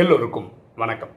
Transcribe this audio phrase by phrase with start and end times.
[0.00, 1.10] எல்லோருக்கும் வணக்கம்.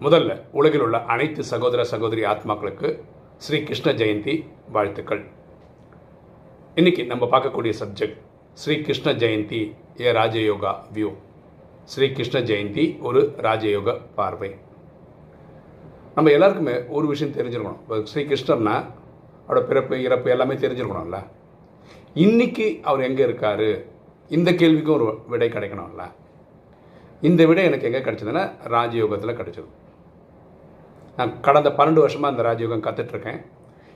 [0.00, 2.88] முதல்ல உலகில் உள்ள அனைத்து சகோதர சகோதரி ஆத்மாக்களுக்கு
[3.36, 4.34] ஸ்ரீ கிருஷ்ண ஜெயந்தி
[4.72, 5.22] வாழ்த்துக்கள்.
[6.74, 8.20] இன்னைக்கு நம்ம பார்க்கக்கூடிய subject
[8.52, 11.10] Shri Krishna Jayanti a Rajyoga view
[11.84, 14.54] Shri Krishna Jayanti ஒரு ராஜயோக பார்வை.
[16.14, 17.82] நம்ம எல்லாருக்குமே ஒரு விஷயம் தெரிஞ்சிருக்கணும்.
[17.82, 18.76] இப்போ ஸ்ரீ கிருஷ்ணர்னா
[19.48, 21.20] அவரோட பிறப்பு இறப்பு எல்லாமே தெரிஞ்சிருக்கணும்ல.
[22.14, 23.84] இன்னைக்கு அவர் எங்கே இருக்காரு?
[24.28, 26.04] இந்த கேள்விக்கும் ஒரு விடை கிடைக்கணும்ல.
[27.26, 28.42] இந்த விடை எனக்கு எங்கே கிடைச்சதுன்னா
[28.74, 29.68] ராஜயோகத்தில் கிடச்சிது.
[31.18, 33.40] நான் கடந்த பன்னெண்டு வருஷமாக அந்த ராஜயோகம் கற்றுட்ருக்கேன்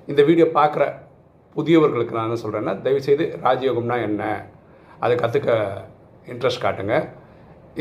[0.08, 0.84] இந்த வீடியோ பார்க்குற
[1.56, 4.22] புதியவர்களுக்கு நான் என்ன சொல்கிறேன்னா தயவுசெய்து ராஜயோகம்னா என்ன?
[5.04, 5.50] அதை கற்றுக்க
[6.32, 6.96] இன்ட்ரெஸ்ட் காட்டுங்க.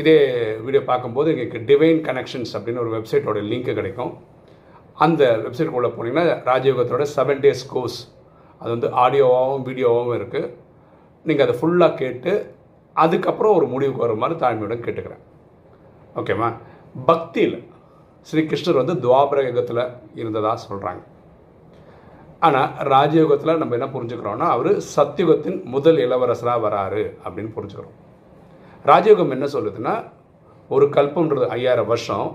[0.00, 0.16] இதே
[0.66, 4.12] வீடியோ பார்க்கும்போது எங்களுக்கு டிவைன் கனெக்ஷன்ஸ் அப்படின்னு ஒரு வெப்சைட்டோட லிங்க் கிடைக்கும்.
[5.06, 7.98] அந்த வெப்சைட்டுக்குள்ளே போனீங்கன்னா ராஜயோகத்தோட செவன் டேஸ் கோர்ஸ்
[8.60, 10.54] அது வந்து ஆடியோவாகவும் வீடியோவாகவும் இருக்குது
[11.26, 12.32] நீங்கள் அதை ஃபுல்லாக கேட்டு
[12.96, 15.22] அதுக்கப்புறம் ஒரு முடிவுக்கு வர மாதிரி தாழ்மையுடன் கேட்டுக்கிறேன்.
[16.20, 16.48] ஓகேவா
[17.08, 17.56] பக்தியில்
[18.28, 19.82] ஸ்ரீ கிருஷ்ணர் வந்து துவாபர யுகத்தில்
[20.20, 21.02] இருந்ததாக சொல்கிறாங்க
[22.46, 27.96] ஆனால் ராஜயோகத்தில் நம்ம என்ன புரிஞ்சுக்கிறோம்னா அவர் சத்தியுகத்தின் முதல் இளவரசராக வராரு அப்படின்னு புரிஞ்சுக்கிறோம்.
[28.90, 29.94] ராஜயோகம் என்ன சொல்லுதுன்னா
[30.70, 32.28] ஒரு கல்பம்ன்றது ஐயாயிரம் வருஷம்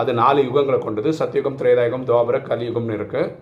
[0.00, 1.12] அது நாலு யுகங்களை கொண்டது.
[1.20, 3.32] சத்தியுகம் திரேதாயுகம் துவாபர கலியுகம்னு இருக்குது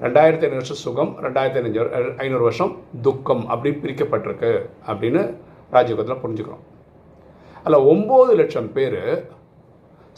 [0.00, 1.90] ரெண்டாயிரத்தி ஐநூறு வருஷம் சுகம் ரெண்டாயிரத்தி ஐநூறு
[2.24, 2.72] ஐநூறு வருஷம்
[3.06, 4.52] துக்கம் அப்படி பிரிக்கப்பட்டிருக்கு
[4.90, 5.22] அப்படின்னு
[5.76, 6.64] ராஜயோகத்தில் புரிஞ்சுக்கிறோம்.
[7.64, 9.02] அதில் ஒம்பது லட்சம் பேர்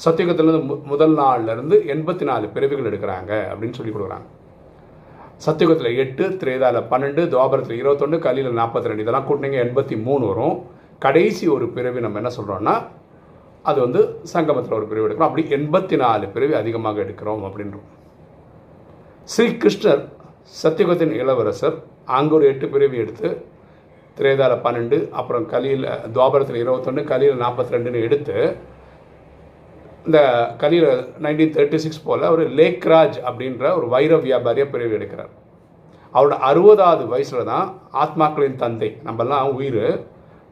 [0.04, 4.28] சத்தியுகத்திலேருந்து மு முதல் நாள்லேருந்து எண்பத்தி நாலு பிறவிகள் எடுக்கிறாங்க அப்படின்னு சொல்லி கொடுக்குறாங்க.
[5.44, 10.56] சத்தியுகத்தில் எட்டு திரேதாவில் பன்னெண்டு துவாபரத்தில் இருபத்தொன்று கலியில் நாற்பத்தி ரெண்டு இதெல்லாம் கூட்டினீங்க எண்பத்தி மூணு வரும்.
[11.04, 12.74] கடைசி ஒரு பிறவி நம்ம என்ன சொல்கிறோன்னா
[13.70, 14.00] அது வந்து
[14.34, 15.30] சங்கமத்தில் ஒரு பிறவி எடுக்கிறோம்.
[15.30, 17.88] அப்படி எண்பத்தி நாலு பிறவி அதிகமாக எடுக்கிறோம் அப்படின்றோம்.
[19.32, 20.02] ஸ்ரீ கிருஷ்ணர்
[20.62, 21.76] சத்தியுகத்தின் இளவரசர்
[22.18, 23.28] அங்கே ஒரு எட்டு பிறவி எடுத்து
[24.16, 28.36] திரேதாவில் பன்னெண்டு அப்புறம் கலியில் துவாபரத்தில் இருபத்தொன்று கலியில் நாற்பத்தி ரெண்டுன்னு எடுத்து
[30.08, 30.18] இந்த
[30.62, 30.90] கலியில்
[31.24, 35.32] நைன்டீன் தேர்ட்டி சிக்ஸ் போல் அவர் லேக்ராஜ் அப்படின்ற ஒரு வைர வியாபாரியாக பிரிவு எடுக்கிறார்.
[36.14, 37.68] அவரோட அறுபதாவது வயசில் தான்
[38.02, 39.84] ஆத்மாக்களின் தந்தை நம்மெல்லாம் உயிர்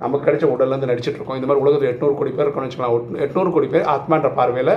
[0.00, 1.38] நமக்கு கிடைச்ச உடல்லேருந்து நடிச்சிட்டு இருக்கோம்.
[1.38, 4.74] இந்த மாதிரி உலகத்தில் எட்நூறு கோடி பேர் இருக்கணும்னு வச்சுக்கலாம் எட்நூறு கோடி பேர் ஆத்மான்ற பார்வையில்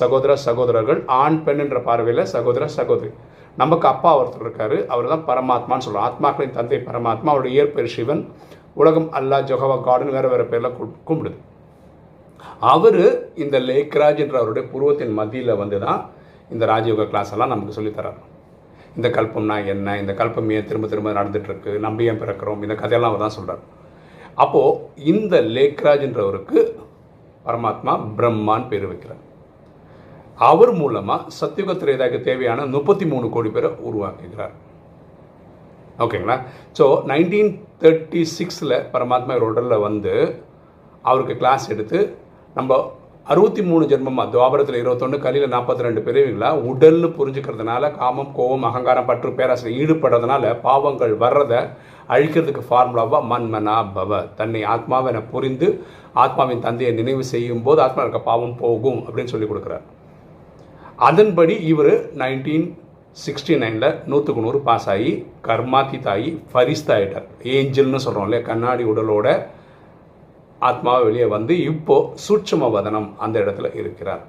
[0.00, 3.10] சகோதர சகோதரர்கள் ஆண் பெண்ணுன்ற பார்வையில் சகோதர சகோதரி.
[3.60, 8.22] நமக்கு அப்பா ஒருத்தர் இருக்காரு அவர் தான் பரமாத்மான்னு சொல்கிறோம் ஆத்மாக்களின் தந்தை பரமாத்மா அவருடைய இயற்பெயர் சிவன்.
[8.80, 10.76] உலகம் அல்லா ஜொஹவா கார்டன் வேறு வேறு பேரில்
[11.08, 11.38] கும்பிடுது.
[12.72, 13.02] அவர்
[13.44, 16.00] இந்த லேக்ராஜ் என்ற அவருடைய பூர்வத்தின் மத்தியில் வந்து தான்
[16.54, 18.20] இந்த ராஜயோக கிளாஸ் எல்லாம் நமக்கு சொல்லித்தரார்
[18.98, 19.96] இந்த கல்பம்னா என்ன?
[20.02, 22.62] இந்த கல்பம் ஏன் திரும்ப திரும்ப நடந்துகிட்ருக்கு நம்ம ஏன் பிறக்கிறோம்?
[22.66, 23.62] இந்த கதையெல்லாம் அவர் தான் சொல்கிறார்
[24.44, 24.80] அப்போது
[25.12, 26.58] இந்த லேக்ராஜ்ன்றவருக்கு
[27.46, 29.22] பரமாத்மா பிரம்மான்னு பேர் வைக்கிறார்.
[30.38, 34.54] அவர் மூலமாக சத்தியுக திரேதாக்கு தேவையான முப்பத்தி மூணு கோடி பேரை உருவாக்குகிறார்.
[36.04, 36.36] ஓகேங்களா?
[36.78, 40.14] ஸோ நைன்டீன் தேர்ட்டி சிக்ஸில் பரமாத்மா இவர் உடலில் வந்து
[41.04, 41.98] அவருக்கு கிளாஸ் எடுத்து
[42.56, 42.80] நம்ம
[43.26, 49.30] அறுபத்தி மூணு ஜென்மமாக துவாபரத்தில் இருபத்தொன்று கலியில் நாற்பத்தி ரெண்டு பிரிவுங்களா உடல்னு புரிஞ்சுக்கிறதுனால காமம் கோபம் அகங்காரம் பற்று
[49.38, 51.60] பேராசிரியர் ஈடுபடுறதுனால பாவங்கள் வர்றதை
[52.14, 55.68] அழிக்கிறதுக்கு ஃபார்முலாவாக மன்மனா பவ தன்னை ஆத்மாவை புரிந்து
[56.24, 59.84] ஆத்மாவின் தந்தையை நினைவு செய்யும் போது ஆத்மா இருக்க பாவம் போகும் அப்படின்னு சொல்லி கொடுக்குறார்.
[60.98, 62.66] அதன்படி இவர் நைன்டீன்
[63.16, 65.10] சிக்ஸ்டி நைனில் நூற்றுக்கு நூறு பாஸ் ஆகி
[65.46, 68.42] கர்மாத்தி தாயி ஃபரிஸ்தா ஆகிட்டார் ஏஞ்சல்னு சொல்கிறோம் இல்லையா?
[68.50, 69.26] கண்ணாடி உடலோட
[70.68, 74.22] ஆத்மாவை வெளியே வந்து இப்போது சூட்சம வதனம் அந்த இடத்துல இருக்கிறார்.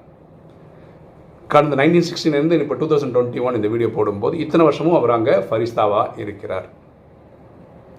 [1.53, 5.35] கடந்த நைன்டீன் சிக்ஸ்டின்லேருந்து இப்போ டூ தௌசண்ட் டுவெண்ட்டி ஒன் இந்த வீடியோ போடும்போது இத்தனை வருஷமும் அவர் அங்கே
[5.49, 6.67] ஃபரிஸ்தாவாக இருக்கிறார்.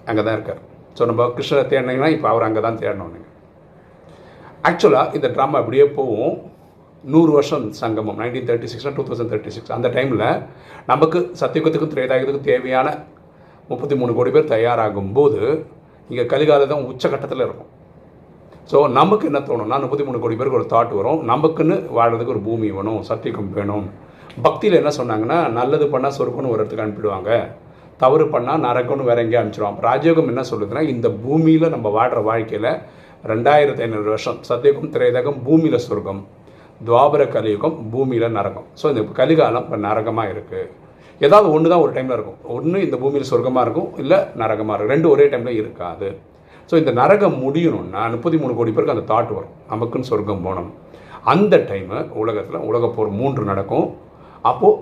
[0.09, 0.61] அங்கே தான் இருக்கார்.
[0.97, 3.33] ஸோ நம்ம கிருஷ்ணரை தேடினீங்கன்னா இப்போ அவர் அங்கே தான் தேடணும் நீங்கள்
[4.69, 6.35] ஆக்சுவலாக இந்த ட்ராமா அப்படியே போகும்.
[7.13, 10.23] நூறு வருஷம் சங்கமம் nineteen thirty six two thousand thirty six அந்த டைமில்
[10.91, 12.87] நமக்கு சத்தியுகத்துக்கும் திரேதாயுகத்துக்கும் தேவையான
[13.71, 15.41] முப்பத்தி மூணு கோடி பேர் தயாராகும் போது
[16.11, 17.69] இங்கே கலிகாலதான் உச்சக்கட்டத்தில் இருக்கும்.
[18.71, 21.19] ஸோ நமக்கு என்ன தோணும்னா முப்பத்தி மூணு கோடி பேருக்கு ஒரு தாட் வரும்.
[21.31, 23.85] நமக்குன்னு வாழ்கிறதுக்கு ஒரு பூமி வேணும் சத்தியகம் வேணும்.
[24.45, 27.31] பக்தியில் என்ன சொன்னாங்கன்னா நல்லது பண்ணால் சொருக்கம்னு ஒரு இடத்துக்கு அனுப்பிடுவாங்க.
[28.03, 32.71] தவறு பண்ணால் நரக்கம்னு வேற எங்கேயும் அனுப்பிச்சிடுவாங்க ராஜயோகம் என்ன சொல்லுதுன்னா இந்த பூமியில் நம்ம வாழ்கிற வாழ்க்கையில்
[33.33, 36.23] ரெண்டாயிரத்தி ஐநூறு வருஷம் சத்தியகம் திரையதகம் பூமியில் சொர்க்கம்.
[36.87, 38.67] துவாபர கலியுகம் பூமியில் நரகம்.
[38.79, 40.71] ஸோ இந்த கலிகாலம் இப்போ நரகமாக இருக்குது
[41.25, 42.39] ஏதாவது ஒன்று தான் ஒரு டைமில் இருக்கும்.
[42.55, 44.93] ஒன்று இந்த பூமியில் சொர்க்கமாக இருக்கும் இல்லை நரகமாக இருக்கும்.
[44.95, 46.09] ரெண்டு ஒரே டைமில் இருக்காது.
[46.69, 49.53] ஸோ இந்த நரகம் முடியணும்னா முப்பத்தி மூணு கோடி பேருக்கு அந்த தாட் வரும்.
[49.73, 50.71] நமக்குன்னு சொர்க்கம் போகணும்.
[51.33, 53.87] அந்த டைமு உலகத்தில் உலகப்போர் மூன்று நடக்கும்.
[54.51, 54.81] அப்போது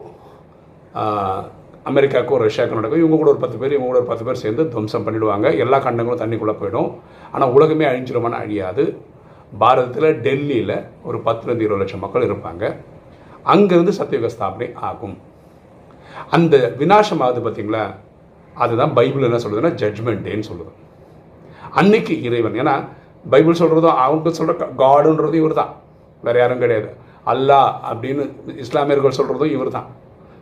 [1.92, 3.02] அமெரிக்காவுக்கும் ரஷ்யாவுக்கும் நடக்கும்.
[3.04, 6.22] இவங்க கூட ஒரு பத்து பேர் இவங்க கூட ஒரு பத்து பேர் சேர்ந்து துவம்சம் பண்ணிவிடுவாங்க எல்லா கண்டங்களும்
[6.22, 6.90] தண்ணிக்குள்ளே போயிடும்.
[7.34, 8.84] ஆனால் உலகமே அழிஞ்சிருமானா அழியாது.
[9.62, 10.76] பாரதத்தில் டெல்லியில்
[11.08, 12.64] ஒரு பத்துலேருந்து இருபது லட்சம் மக்கள் இருப்பாங்க.
[13.54, 15.16] அங்கேருந்து சத்தியுக ஸ்தாபனை ஆகும்.
[16.36, 17.84] அந்த வினாசம் ஆகுது பார்த்தீங்களா
[18.64, 20.72] அதுதான் பைபிள் என்ன சொல்லுதுன்னா ஜட்ஜ்மெண்ட் டேன்னு சொல்லுது.
[21.80, 22.76] அன்னைக்கு இறைவன் ஏன்னா
[23.34, 25.72] பைபிள் சொல்கிறதும் அவங்க சொல்கிற காடுன்றதும் இவர் தான்
[26.26, 26.90] வேறு யாரும் கிடையாது.
[27.32, 28.24] அல்லாஹ் அப்படின்னு
[28.64, 29.88] இஸ்லாமியர்கள் சொல்கிறதும் இவர் தான்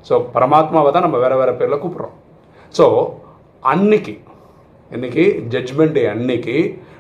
[0.08, 2.16] ஸோ பரமாத்மாவை தான் நம்ம வேறு வேறு பேரில் கூப்பிட்றோம்.
[2.78, 2.86] ஸோ
[3.74, 4.14] அன்னைக்கு
[4.96, 5.24] இன்னைக்கு
[5.54, 6.56] ஜட்ஜ்மெண்ட் டே அன்னைக்கு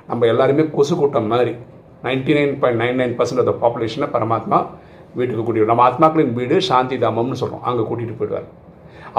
[0.09, 1.53] நம்ம எல்லாருமே கொசு கூட்டம் மாதிரி
[2.05, 4.59] ninety nine point nine nine percent of பாப்புலேஷனை பரமாத்மா
[5.19, 8.49] வீட்டுக்கு கூட்டிட்டு நம்ம ஆத்மாக்களின் வீடு சாந்தி தாமம்னு சொல்கிறோம் அங்கே கூட்டிகிட்டு போயிடுவார்.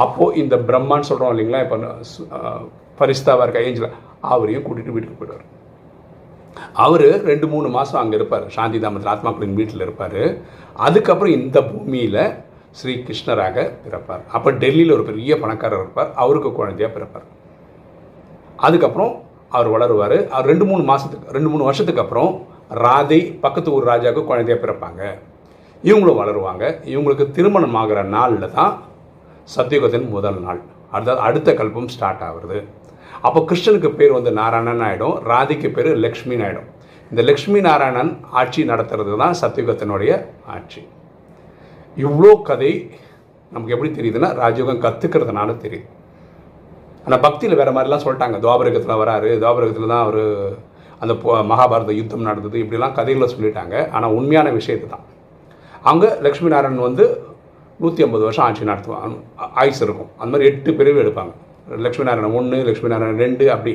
[0.02, 1.60] அப்போது இந்த பிரம்மான்னு சொல்கிறோம் இல்லைங்களா?
[1.64, 1.76] இப்போ
[3.00, 3.90] பரிஸ்தாவாக இருக்க ஏஞ்சில்
[4.34, 5.44] அவரையும் கூட்டிகிட்டு வீட்டுக்கு போயிடுவார்.
[6.84, 8.46] அவர் ரெண்டு மூணு மாதம் அங்கே இருப்பார்.
[8.56, 10.22] சாந்தி தாமத்தில் ஆத்மாக்களின் வீட்டில் இருப்பார்.
[10.86, 12.24] அதுக்கப்புறம் இந்த பூமியில்
[12.78, 14.22] ஸ்ரீ கிருஷ்ணராக பிறப்பார்.
[14.36, 16.10] அப்போ டெல்லியில் ஒரு பெரிய பணக்காரர் இருப்பார்.
[16.24, 17.26] அவருக்கு குழந்தையாக பிறப்பார்.
[18.66, 19.12] அதுக்கப்புறம்
[19.56, 20.16] அவர் வளருவார்.
[20.34, 22.32] அவர் ரெண்டு மூணு மாதத்துக்கு ரெண்டு மூணு வருஷத்துக்கு அப்புறம்
[22.84, 25.02] ராதை பக்கத்து ஊர் ராஜாவுக்கு குழந்தையாக பிறப்பாங்க.
[25.88, 26.64] இவங்களும் வளருவாங்க.
[26.92, 28.72] இவங்களுக்கு திருமணம் ஆகிற நாளில் தான்
[29.54, 30.60] சத்தியுகத்தின் முதல் நாள்.
[30.94, 32.58] அடுத்த அடுத்த கல்பம் ஸ்டார்ட் ஆகுறது.
[33.26, 36.68] அப்போ கிருஷ்ணனுக்கு பேர் வந்து நாராயணன் ஆகிடும் ராதிக்கு பேர் லக்ஷ்மின்னு ஆகிடும்
[37.10, 40.12] இந்த லக்ஷ்மி நாராயணன் ஆட்சி நடத்துறது தான் சத்தியுகத்தினுடைய
[40.56, 40.82] ஆட்சி.
[41.96, 42.72] இவ்வளோ கதை
[43.54, 45.88] நமக்கு எப்படி தெரியுதுன்னா ராஜயோகம் கற்றுக்கிறதுனால தெரியுது.
[47.06, 48.36] ஆனால் பக்தியில் வேறு மாதிரிலாம் சொல்லிட்டாங்க.
[48.44, 49.30] துவாபரகத்தில் வராரு.
[49.42, 50.22] துவாபரகத்தில் தான் அவர்
[51.02, 51.12] அந்த
[51.50, 53.74] மகாபாரத யுத்தம் நடந்தது இப்படிலாம் கதைகளை சொல்லிட்டாங்க.
[53.96, 55.06] ஆனால் உண்மையான விஷயத்தை தான்.
[55.90, 57.04] அங்கே லக்ஷ்மி நாராயணன் வந்து
[57.80, 59.16] நூற்றி ஐம்பது வருஷம் ஆட்சி நடத்துவாங்க
[59.62, 60.10] ஆயுஸ் இருக்கும்.
[60.20, 61.32] அந்த மாதிரி எட்டு பிரிவு எடுப்பாங்க.
[61.86, 63.74] லக்ஷ்மி நாராயணன் ஒன்று லக்ஷ்மி நாராயணன் ரெண்டு அப்படி.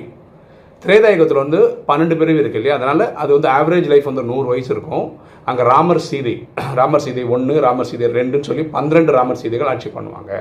[0.83, 1.59] திரேதாயுகத்தில் வந்து
[1.89, 2.75] பன்னெண்டு பிரிவு இருக்குது இல்லையா?
[2.79, 5.05] அதனால் அது வந்து ஆவரேஜ் லைஃப் வந்து நூறு வயசு இருக்கும்.
[5.49, 6.35] அங்கே ராமர் சீதை
[6.79, 10.31] ராமர் சீதை ஒன்று ராமர் சீதை ரெண்டுன்னு சொல்லி பன்னிரெண்டு ராமர் சீதைகள் ஆட்சி பண்ணுவாங்க.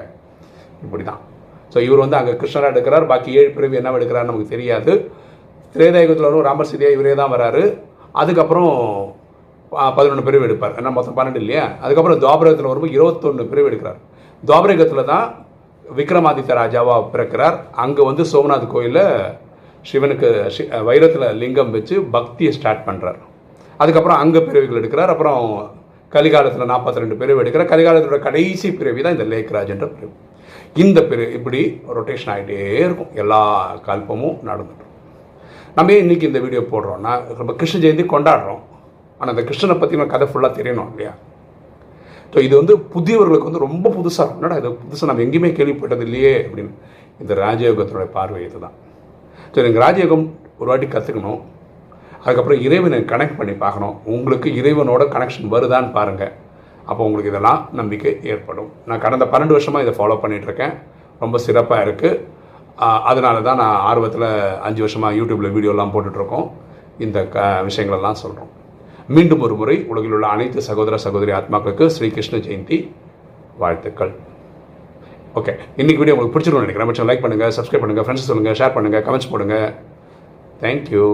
[0.84, 1.20] இப்படி தான்
[1.72, 3.06] ஸோ இவர் வந்து அங்கே கிருஷ்ணராக எடுக்கிறார்.
[3.12, 4.92] பாக்கி ஏழு பிரிவு என்ன எடுக்கிறார் நமக்கு தெரியாது.
[5.76, 7.62] திரேதாயுகத்தில் வரும் ராமர் சீதையா இவரே தான் வராரு.
[8.20, 8.72] அதுக்கப்புறம்
[9.96, 10.76] பதினொன்று பிரிவு எடுப்பார்.
[10.80, 11.64] ஏன்னா மொத்தம் பன்னெண்டு இல்லையா?
[11.84, 13.98] அதுக்கப்புறம் துவாபரகத்தில் வரும்போது இருபத்தொன்று பிரிவு எடுக்கிறார்.
[14.48, 15.26] துவாபரகத்தில் தான்
[15.98, 17.56] விக்ரமாதித்ய ராஜாவாக பிறக்கிறார்.
[17.84, 19.02] அங்கே வந்து சோமநாத் கோயிலில்
[19.90, 20.28] சிவனுக்கு
[20.88, 23.18] வைரத்தில் லிங்கம் வச்சு பக்தியை ஸ்டார்ட் பண்ணுறார்
[23.82, 25.12] அதுக்கப்புறம் அங்கே பிறவிகள் எடுக்கிறார்.
[25.14, 25.42] அப்புறம்
[26.14, 27.70] கலிகாலத்தில் நாற்பத்தி ரெண்டு பிரிவு எடுக்கிறார்.
[27.74, 30.14] கலிகாலத்தோட கடைசி பிறவி தான் இந்த லேக்ராஜ்ன்ற பிரிவு.
[30.84, 31.60] இந்த பிரி இப்படி
[31.96, 33.12] ரொட்டேஷன் ஆகிட்டே இருக்கும்.
[33.22, 33.40] எல்லா
[33.88, 34.85] கல்பமும் நடந்துட்டு
[35.76, 38.60] நம்ம ஏன் இன்றைக்கி இந்த வீடியோ போடுறோம்னா நம்ம கிருஷ்ண ஜெயந்தி கொண்டாடுறோம்.
[39.18, 41.10] ஆனால் அந்த கிருஷ்ணனை பற்றின கதை ஃபுல்லாக தெரியணும் இல்லையா?
[42.32, 44.40] ஸோ இது வந்து புதியவர்களுக்கு வந்து ரொம்ப புதுசாக இருக்கும்.
[44.40, 46.72] என்னடா இது புதுசாக நம்ம எங்கேயுமே கேள்விப்பட்டது இல்லையே அப்படின்னு.
[47.22, 48.76] இந்த ராஜயோகத்தினுடைய பார்வை இதுதான்.
[49.50, 50.24] ஸோ எனக்கு ராஜயோகம்
[50.60, 51.40] ஒரு வாட்டி கற்றுக்கணும்
[52.22, 53.94] அதுக்கப்புறம் இறைவனை கனெக்ட் பண்ணி பார்க்கணும்.
[54.14, 56.32] உங்களுக்கு இறைவனோட கனெக்ஷன் வருதான்னு பாருங்கள்
[56.88, 58.70] அப்போ உங்களுக்கு இதெல்லாம் நம்பிக்கை ஏற்படும்.
[58.88, 60.74] நான் கடந்த பன்னெண்டு வருஷமாக இதை ஃபாலோ பண்ணிகிட்ருக்கேன்
[61.24, 62.18] ரொம்ப சிறப்பாக இருக்குது
[63.10, 64.28] அதனால தான் நான் ஆர்வத்தில்
[64.68, 66.46] அஞ்சு வருஷமாக யூடியூப்பில் வீடியோலாம் போட்டுட்ருக்கோம்.
[67.04, 68.50] இந்த க விஷயங்களெல்லாம் சொல்கிறோம்
[69.16, 72.78] மீண்டும் ஒரு முறை உலகில் உள்ள அனைத்து சகோதர சகோதரி ஆத்மாக்களுக்கு ஸ்ரீகிருஷ்ண ஜெயந்தி
[73.62, 74.12] வாழ்த்துக்கள்.
[75.38, 77.08] ஓகே இன்னைக்கு வீடியோ உங்களுக்கு பிடிச்சிருக்கோம்னு நினைக்கிறேன்.
[77.10, 79.68] லைக் பண்ணுங்கள் சப்ஸ்கிரைப் பண்ணுங்கள் ஃப்ரெண்ட்ஸ் சொல்லுங்கள் ஷேர் பண்ணுங்கள் கமெண்ட்ஸ் போடுங்கள்
[80.64, 81.06] தேங்க்யூ